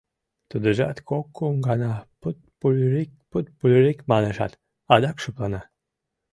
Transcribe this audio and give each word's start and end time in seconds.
Тудыжат 0.49 0.97
кок-кум 1.09 1.55
гана 1.67 1.91
пут-пульырик, 2.21 3.11
пут-пульырик 3.31 3.99
манешат, 4.09 4.53
адак 4.93 5.17
шыплана. 5.23 5.61